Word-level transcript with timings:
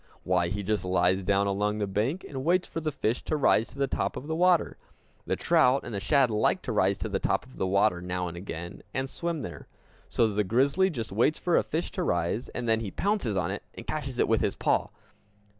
Why, 0.23 0.47
he 0.47 0.63
just 0.63 0.83
lies 0.83 1.23
down 1.23 1.45
along 1.45 1.77
the 1.77 1.85
bank, 1.85 2.25
and 2.27 2.43
waits 2.43 2.67
for 2.67 2.79
the 2.81 2.91
fish 2.91 3.21
to 3.25 3.35
rise 3.37 3.67
to 3.67 3.77
the 3.77 3.85
top 3.85 4.17
of 4.17 4.25
the 4.25 4.33
water. 4.35 4.77
The 5.27 5.35
trout 5.35 5.81
and 5.83 5.93
the 5.93 5.99
shad 5.99 6.31
like 6.31 6.63
to 6.63 6.71
rise 6.71 6.97
to 6.97 7.07
the 7.07 7.19
top 7.19 7.45
of 7.45 7.57
the 7.57 7.67
water 7.67 8.01
now 8.01 8.27
and 8.27 8.35
again, 8.35 8.81
and 8.95 9.07
swim 9.07 9.43
there. 9.43 9.67
So 10.09 10.25
the 10.27 10.43
grizzly 10.43 10.89
just 10.89 11.11
waits 11.11 11.37
for 11.37 11.55
a 11.55 11.61
fish 11.61 11.91
to 11.91 12.01
rise 12.01 12.49
and 12.49 12.67
then 12.67 12.79
he 12.79 12.89
pounces 12.89 13.37
on 13.37 13.51
it 13.51 13.61
and 13.75 13.85
catches 13.85 14.17
it 14.17 14.27
with 14.27 14.41
his 14.41 14.55
paw. 14.55 14.87